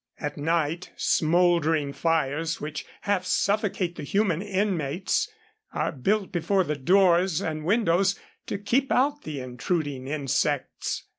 [0.19, 5.29] At night smoldering fires, which half suffocate the human inmates,
[5.73, 11.03] are built before the doors and windows to keep out the intruding insects.